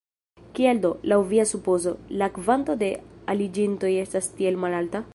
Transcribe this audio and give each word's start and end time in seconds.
Kial 0.59 0.79
do, 0.85 0.89
laŭ 1.11 1.19
via 1.33 1.45
supozo, 1.51 1.93
la 2.23 2.31
kvanto 2.39 2.79
de 2.85 2.91
aliĝintoj 3.35 3.93
estas 4.07 4.35
tiel 4.41 4.63
malalta? 4.67 5.09